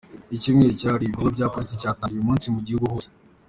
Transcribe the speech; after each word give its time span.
Icyumweru 0.35 0.71
cyahariwe 0.79 1.07
ibikorwa 1.07 1.31
bya 1.35 1.47
polisi 1.53 1.79
cyatangijwe 1.81 2.15
uyu 2.17 2.27
munsi 2.29 2.45
mu 2.53 2.59
gihugu 2.65 2.85
hose. 2.93 3.09